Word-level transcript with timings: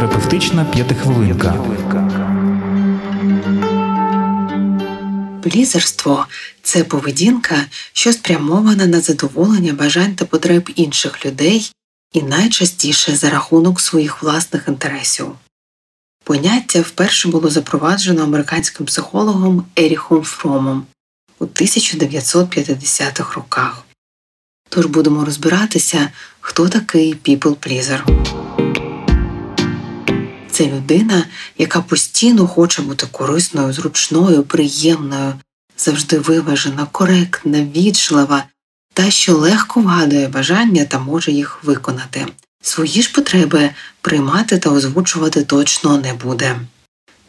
Психотерапевтична 0.00 0.64
п'ятихвилинка. 0.64 1.54
Плізерство 5.42 6.26
це 6.62 6.84
поведінка, 6.84 7.56
що 7.92 8.12
спрямована 8.12 8.86
на 8.86 9.00
задоволення 9.00 9.72
бажань 9.72 10.14
та 10.14 10.24
потреб 10.24 10.70
інших 10.76 11.26
людей 11.26 11.72
і 12.12 12.22
найчастіше 12.22 13.16
за 13.16 13.30
рахунок 13.30 13.80
своїх 13.80 14.22
власних 14.22 14.68
інтересів. 14.68 15.26
Поняття 16.24 16.80
вперше 16.80 17.28
було 17.28 17.50
запроваджено 17.50 18.22
американським 18.22 18.86
психологом 18.86 19.64
Еріхом 19.78 20.22
Фромом 20.22 20.86
у 21.38 21.44
1950-х 21.44 23.34
роках. 23.34 23.84
Тож 24.68 24.86
будемо 24.86 25.24
розбиратися, 25.24 26.10
хто 26.40 26.68
такий 26.68 27.14
people 27.14 27.54
pleaser. 27.56 28.59
Це 30.50 30.66
людина, 30.66 31.24
яка 31.58 31.80
постійно 31.80 32.46
хоче 32.46 32.82
бути 32.82 33.06
корисною, 33.12 33.72
зручною, 33.72 34.42
приємною, 34.42 35.34
завжди 35.76 36.18
виважена, 36.18 36.86
коректна, 36.92 37.62
вічлива 37.62 38.44
та 38.94 39.10
що 39.10 39.36
легко 39.36 39.80
вгадує 39.80 40.28
бажання 40.28 40.84
та 40.84 40.98
може 40.98 41.32
їх 41.32 41.64
виконати. 41.64 42.26
Свої 42.62 43.02
ж 43.02 43.12
потреби 43.12 43.70
приймати 44.00 44.58
та 44.58 44.70
озвучувати 44.70 45.44
точно 45.44 45.98
не 45.98 46.14
буде. 46.14 46.60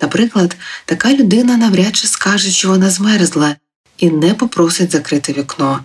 Наприклад, 0.02 0.58
така 0.86 1.14
людина 1.14 1.58
навряд 1.58 1.96
чи 1.96 2.08
скаже, 2.08 2.52
що 2.52 2.70
вона 2.70 2.90
змерзла, 2.90 3.56
і 3.98 4.10
не 4.10 4.34
попросить 4.34 4.92
закрити 4.92 5.34
вікно. 5.34 5.80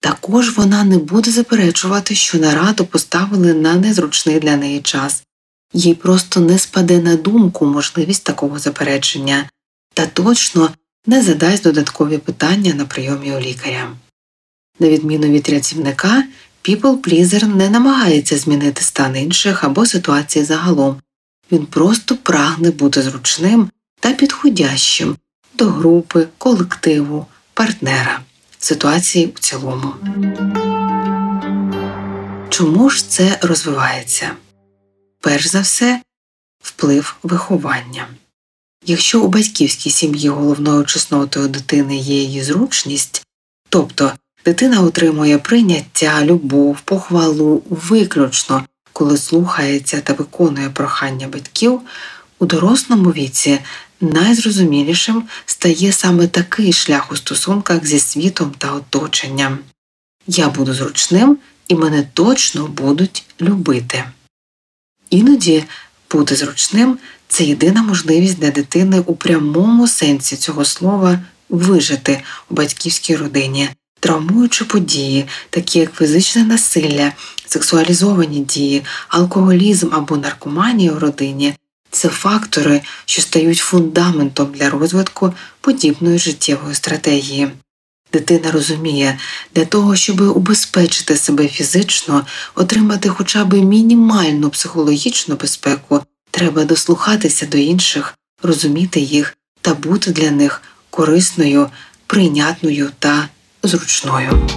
Також 0.00 0.56
вона 0.56 0.84
не 0.84 0.98
буде 0.98 1.30
заперечувати, 1.30 2.14
що 2.14 2.38
нараду 2.38 2.86
поставили 2.86 3.54
на 3.54 3.74
незручний 3.74 4.40
для 4.40 4.56
неї 4.56 4.80
час, 4.80 5.22
їй 5.72 5.94
просто 5.94 6.40
не 6.40 6.58
спаде 6.58 6.98
на 6.98 7.16
думку 7.16 7.66
можливість 7.66 8.24
такого 8.24 8.58
заперечення, 8.58 9.50
та 9.94 10.06
точно 10.06 10.70
не 11.06 11.22
задасть 11.22 11.62
додаткові 11.62 12.18
питання 12.18 12.74
на 12.74 12.84
прийомі 12.84 13.32
у 13.32 13.40
лікаря. 13.40 13.92
На 14.80 14.88
відміну 14.88 15.26
від 15.26 15.48
рятівника, 15.48 16.24
people 16.68 17.00
pleaser 17.00 17.56
не 17.56 17.70
намагається 17.70 18.38
змінити 18.38 18.82
стан 18.82 19.16
інших 19.16 19.64
або 19.64 19.86
ситуації 19.86 20.44
загалом, 20.44 21.00
він 21.52 21.66
просто 21.66 22.16
прагне 22.16 22.70
бути 22.70 23.02
зручним 23.02 23.70
та 24.00 24.12
підходящим 24.12 25.16
до 25.54 25.64
групи, 25.64 26.28
колективу, 26.38 27.26
партнера, 27.54 28.20
ситуації 28.58 29.26
у 29.26 29.38
цілому. 29.38 29.94
Чому 32.48 32.90
ж 32.90 33.08
це 33.08 33.38
розвивається? 33.42 34.30
Перш 35.20 35.46
за 35.46 35.60
все, 35.60 36.02
вплив 36.62 37.16
виховання. 37.22 38.08
Якщо 38.86 39.22
у 39.22 39.28
батьківській 39.28 39.90
сім'ї 39.90 40.28
головною 40.28 40.84
чеснотою 40.84 41.48
дитини 41.48 41.96
є 41.96 42.22
її 42.22 42.42
зручність, 42.42 43.26
тобто 43.68 44.12
дитина 44.44 44.80
отримує 44.80 45.38
прийняття, 45.38 46.24
любов, 46.24 46.80
похвалу 46.80 47.62
виключно, 47.70 48.64
коли 48.92 49.18
слухається 49.18 50.00
та 50.00 50.12
виконує 50.12 50.70
прохання 50.70 51.28
батьків, 51.28 51.80
у 52.38 52.46
дорослому 52.46 53.10
віці 53.10 53.58
найзрозумілішим 54.00 55.28
стає 55.46 55.92
саме 55.92 56.26
такий 56.26 56.72
шлях 56.72 57.12
у 57.12 57.16
стосунках 57.16 57.86
зі 57.86 57.98
світом 57.98 58.54
та 58.58 58.72
оточенням. 58.72 59.58
Я 60.26 60.48
буду 60.48 60.74
зручним 60.74 61.38
і 61.68 61.74
мене 61.74 62.08
точно 62.14 62.66
будуть 62.66 63.24
любити. 63.40 64.04
Іноді 65.10 65.64
бути 66.12 66.36
зручним 66.36 66.98
це 67.28 67.44
єдина 67.44 67.82
можливість 67.82 68.38
для 68.38 68.50
дитини 68.50 69.02
у 69.06 69.14
прямому 69.14 69.88
сенсі 69.88 70.36
цього 70.36 70.64
слова 70.64 71.18
вижити 71.48 72.22
у 72.50 72.54
батьківській 72.54 73.16
родині, 73.16 73.68
травмуючи 74.00 74.64
події, 74.64 75.26
такі 75.50 75.78
як 75.78 75.94
фізичне 75.94 76.44
насилля, 76.44 77.12
сексуалізовані 77.46 78.40
дії, 78.40 78.82
алкоголізм 79.08 79.88
або 79.92 80.16
наркоманія 80.16 80.92
у 80.92 80.98
родині. 80.98 81.54
Це 81.90 82.08
фактори, 82.08 82.80
що 83.04 83.22
стають 83.22 83.58
фундаментом 83.58 84.52
для 84.52 84.70
розвитку 84.70 85.34
подібної 85.60 86.18
життєвої 86.18 86.74
стратегії. 86.74 87.48
Дитина 88.12 88.50
розуміє, 88.50 89.18
для 89.54 89.64
того, 89.64 89.96
щоб 89.96 90.20
убезпечити 90.20 91.16
себе 91.16 91.48
фізично, 91.48 92.26
отримати 92.54 93.08
хоча 93.08 93.44
б 93.44 93.54
мінімальну 93.54 94.50
психологічну 94.50 95.36
безпеку, 95.36 96.02
треба 96.30 96.64
дослухатися 96.64 97.46
до 97.46 97.58
інших, 97.58 98.14
розуміти 98.42 99.00
їх 99.00 99.36
та 99.60 99.74
бути 99.74 100.10
для 100.10 100.30
них 100.30 100.62
корисною, 100.90 101.70
прийнятною 102.06 102.90
та 102.98 103.28
зручною. 103.62 104.48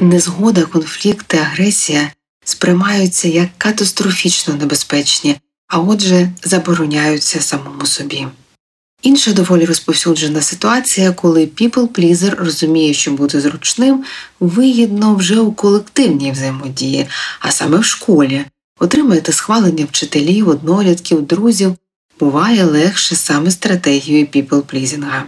Незгода, 0.00 0.62
конфлікт 0.62 1.26
та 1.26 1.36
агресія 1.36 2.10
сприймаються 2.44 3.28
як 3.28 3.48
катастрофічно 3.58 4.54
небезпечні, 4.54 5.36
а 5.68 5.78
отже, 5.78 6.32
забороняються 6.42 7.40
самому 7.40 7.86
собі. 7.86 8.26
Інша 9.02 9.32
доволі 9.32 9.64
розповсюджена 9.64 10.42
ситуація, 10.42 11.12
коли 11.12 11.40
people 11.40 11.88
pleaser 11.88 12.34
розуміє, 12.34 12.94
що 12.94 13.10
бути 13.10 13.40
зручним 13.40 14.04
вигідно 14.40 15.14
вже 15.14 15.40
у 15.40 15.52
колективній 15.52 16.32
взаємодії, 16.32 17.06
а 17.40 17.50
саме 17.50 17.78
в 17.78 17.84
школі, 17.84 18.44
отримаєте 18.80 19.32
схвалення 19.32 19.84
вчителів, 19.84 20.48
однолітків, 20.48 21.22
друзів, 21.22 21.76
буває 22.20 22.64
легше 22.64 23.16
саме 23.16 23.50
стратегією 23.50 24.26
people 24.26 24.62
pleasing. 24.62 25.22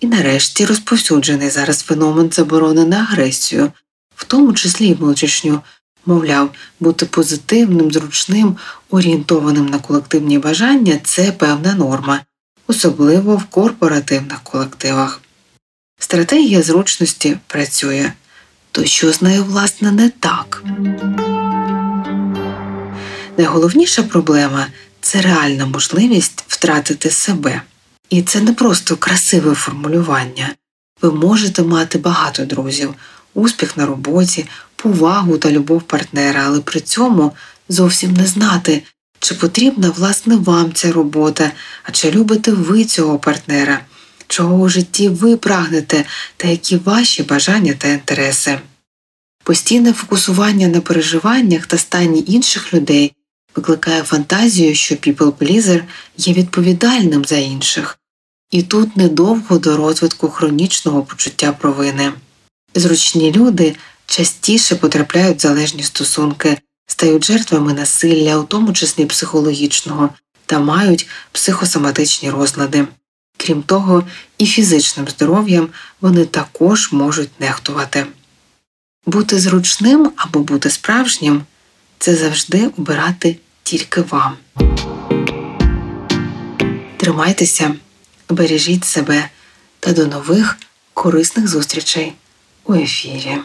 І 0.00 0.06
нарешті 0.06 0.66
розповсюджений 0.66 1.50
зараз 1.50 1.82
феномен 1.82 2.30
заборони 2.32 2.84
на 2.84 2.96
агресію, 2.96 3.72
в 4.16 4.24
тому 4.24 4.52
числі 4.52 4.86
й 4.86 4.94
внутрішню, 4.94 5.60
мовляв, 6.06 6.50
бути 6.80 7.06
позитивним, 7.06 7.92
зручним, 7.92 8.56
орієнтованим 8.90 9.66
на 9.66 9.78
колективні 9.78 10.38
бажання 10.38 11.00
це 11.04 11.32
певна 11.32 11.74
норма 11.74 12.20
особливо 12.66 13.36
в 13.36 13.44
корпоративних 13.44 14.40
колективах. 14.40 15.20
Стратегія 15.98 16.62
зручності 16.62 17.38
працює, 17.46 18.12
то 18.72 18.84
що 18.84 19.12
з 19.12 19.22
нею, 19.22 19.44
власне, 19.44 19.92
не 19.92 20.10
так. 20.10 20.62
Найголовніша 23.38 24.02
проблема 24.02 24.66
це 25.00 25.20
реальна 25.20 25.66
можливість 25.66 26.44
втратити 26.48 27.10
себе. 27.10 27.62
І 28.10 28.22
це 28.22 28.40
не 28.40 28.52
просто 28.52 28.96
красиве 28.96 29.54
формулювання. 29.54 30.54
Ви 31.02 31.12
можете 31.12 31.62
мати 31.62 31.98
багато 31.98 32.44
друзів, 32.44 32.94
успіх 33.34 33.76
на 33.76 33.86
роботі, 33.86 34.46
повагу 34.76 35.38
та 35.38 35.50
любов 35.50 35.82
партнера, 35.82 36.42
але 36.46 36.60
при 36.60 36.80
цьому 36.80 37.32
зовсім 37.68 38.12
не 38.12 38.26
знати, 38.26 38.82
чи 39.22 39.34
потрібна 39.34 39.90
власне 39.90 40.36
вам 40.36 40.72
ця 40.72 40.92
робота, 40.92 41.52
а 41.82 41.90
чи 41.90 42.10
любите 42.10 42.52
ви 42.52 42.84
цього 42.84 43.18
партнера, 43.18 43.80
чого 44.28 44.54
у 44.54 44.68
житті 44.68 45.08
ви 45.08 45.36
прагнете 45.36 46.04
та 46.36 46.48
які 46.48 46.76
ваші 46.76 47.22
бажання 47.22 47.74
та 47.78 47.88
інтереси. 47.88 48.60
Постійне 49.44 49.92
фокусування 49.92 50.68
на 50.68 50.80
переживаннях 50.80 51.66
та 51.66 51.78
стані 51.78 52.24
інших 52.26 52.74
людей 52.74 53.12
викликає 53.56 54.02
фантазію, 54.02 54.74
що 54.74 54.94
people 54.94 55.32
pleaser 55.32 55.82
є 56.16 56.34
відповідальним 56.34 57.24
за 57.24 57.36
інших, 57.36 57.98
і 58.50 58.62
тут 58.62 58.96
недовго 58.96 59.58
до 59.58 59.76
розвитку 59.76 60.28
хронічного 60.28 61.02
почуття 61.02 61.52
провини. 61.52 62.12
Зручні 62.74 63.32
люди 63.32 63.76
частіше 64.06 64.76
потрапляють 64.76 65.38
в 65.38 65.40
залежні 65.40 65.82
стосунки 65.82 66.58
стають 66.86 67.24
жертвами 67.24 67.72
насилля, 67.72 68.36
у 68.36 68.44
тому 68.44 68.72
числі 68.72 69.06
психологічного, 69.06 70.08
та 70.46 70.58
мають 70.58 71.08
психосоматичні 71.32 72.30
розлади. 72.30 72.86
Крім 73.36 73.62
того, 73.62 74.04
і 74.38 74.46
фізичним 74.46 75.08
здоров'ям 75.08 75.68
вони 76.00 76.24
також 76.24 76.92
можуть 76.92 77.40
нехтувати. 77.40 78.06
Бути 79.06 79.38
зручним 79.38 80.12
або 80.16 80.40
бути 80.40 80.70
справжнім 80.70 81.42
це 81.98 82.16
завжди 82.16 82.70
обирати 82.78 83.36
тільки 83.62 84.00
вам. 84.00 84.36
Тримайтеся, 86.96 87.74
бережіть 88.28 88.84
себе 88.84 89.28
та 89.80 89.92
до 89.92 90.06
нових 90.06 90.56
корисних 90.94 91.48
зустрічей 91.48 92.12
у 92.64 92.74
ефірі. 92.74 93.38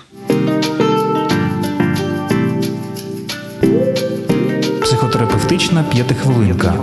Психотерапевтична 4.81 5.83
п'ятихвилинка. 5.83 6.73